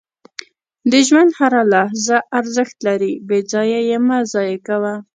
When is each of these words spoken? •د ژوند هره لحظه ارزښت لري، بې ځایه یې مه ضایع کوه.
•د 0.91 0.93
ژوند 1.07 1.31
هره 1.39 1.61
لحظه 1.73 2.17
ارزښت 2.39 2.77
لري، 2.87 3.13
بې 3.27 3.39
ځایه 3.51 3.79
یې 3.89 3.97
مه 4.07 4.17
ضایع 4.33 4.57
کوه. 4.67 4.93